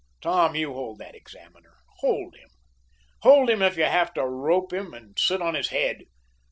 Tom, 0.19 0.55
you 0.55 0.73
hold 0.73 0.97
that 0.97 1.13
examiner. 1.13 1.75
Hold 1.99 2.35
him. 2.35 2.49
Hold 3.21 3.51
him 3.51 3.61
if 3.61 3.77
you 3.77 3.83
have 3.83 4.11
to 4.15 4.25
rope 4.25 4.73
him 4.73 4.95
and 4.95 5.15
sit 5.19 5.43
on 5.43 5.53
his 5.53 5.69
head. 5.69 6.05